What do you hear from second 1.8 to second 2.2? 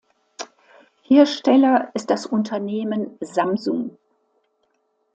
ist